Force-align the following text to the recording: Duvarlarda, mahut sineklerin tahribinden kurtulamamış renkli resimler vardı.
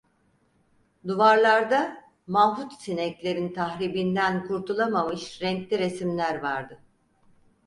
Duvarlarda, 1.09 1.97
mahut 2.27 2.73
sineklerin 2.73 3.53
tahribinden 3.53 4.47
kurtulamamış 4.47 5.41
renkli 5.41 5.79
resimler 5.79 6.39
vardı. 6.41 6.79